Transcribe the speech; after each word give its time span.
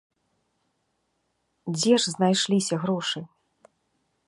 Дзе 1.75 1.93
ж 2.05 2.15
знайшліся 2.15 2.75
грошы? 2.87 3.19